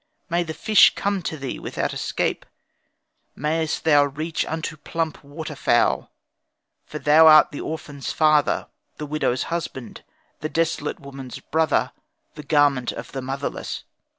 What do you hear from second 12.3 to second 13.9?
the garment of the motherless.